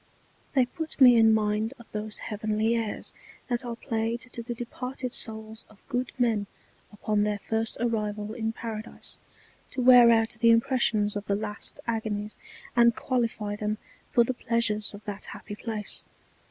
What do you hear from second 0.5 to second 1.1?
They put